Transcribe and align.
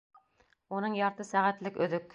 Уның 0.79 0.97
ярты 1.01 1.29
сәғәтлек 1.31 1.81
өҙөк! 1.87 2.09